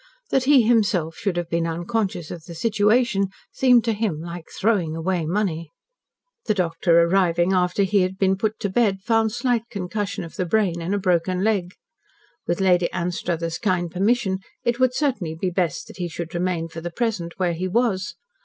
That 0.31 0.45
he 0.45 0.63
himself 0.63 1.15
should 1.15 1.37
have 1.37 1.47
been 1.47 1.67
unconscious 1.67 2.31
of 2.31 2.45
the 2.45 2.55
situation 2.55 3.27
seemed 3.51 3.83
to 3.83 3.93
him 3.93 4.19
like 4.19 4.49
"throwing 4.49 4.95
away 4.95 5.27
money." 5.27 5.69
The 6.47 6.55
doctor 6.55 7.01
arriving 7.01 7.53
after 7.53 7.83
he 7.83 8.01
had 8.01 8.17
been 8.17 8.35
put 8.35 8.59
to 8.61 8.69
bed 8.69 9.01
found 9.01 9.31
slight 9.31 9.69
concussion 9.69 10.23
of 10.23 10.37
the 10.37 10.45
brain 10.47 10.81
and 10.81 10.95
a 10.95 10.99
broken 10.99 11.43
leg. 11.43 11.75
With 12.47 12.59
Lady 12.59 12.91
Anstruthers' 12.91 13.59
kind 13.59 13.91
permission, 13.91 14.39
it 14.63 14.79
would 14.79 14.95
certainly 14.95 15.35
be 15.35 15.51
best 15.51 15.85
that 15.85 15.97
he 15.97 16.07
should 16.07 16.33
remain 16.33 16.67
for 16.67 16.81
the 16.81 16.89
present 16.89 17.33
where 17.37 17.53
he 17.53 17.67
was. 17.67 18.15